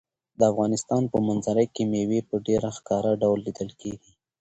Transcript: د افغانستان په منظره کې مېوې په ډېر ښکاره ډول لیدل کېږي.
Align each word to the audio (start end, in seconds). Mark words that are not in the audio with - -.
د 0.37 0.41
افغانستان 0.51 1.03
په 1.11 1.17
منظره 1.27 1.65
کې 1.73 1.83
مېوې 1.91 2.19
په 2.29 2.35
ډېر 2.47 2.61
ښکاره 2.77 3.11
ډول 3.21 3.39
لیدل 3.47 3.69
کېږي. 3.81 4.11